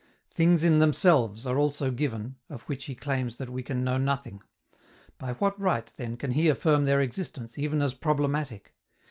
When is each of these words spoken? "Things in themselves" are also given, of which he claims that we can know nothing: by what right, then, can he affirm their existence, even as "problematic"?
"Things 0.33 0.63
in 0.63 0.79
themselves" 0.79 1.45
are 1.45 1.59
also 1.59 1.91
given, 1.91 2.37
of 2.49 2.63
which 2.63 2.85
he 2.85 2.95
claims 2.95 3.37
that 3.37 3.51
we 3.51 3.61
can 3.61 3.83
know 3.83 3.99
nothing: 3.99 4.41
by 5.19 5.33
what 5.33 5.61
right, 5.61 5.93
then, 5.95 6.17
can 6.17 6.31
he 6.31 6.49
affirm 6.49 6.85
their 6.85 7.01
existence, 7.01 7.55
even 7.55 7.83
as 7.83 7.93
"problematic"? 7.93 8.73